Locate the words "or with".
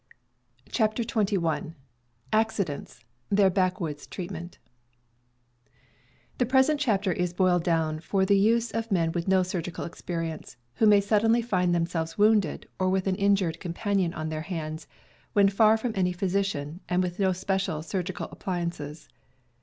12.79-13.05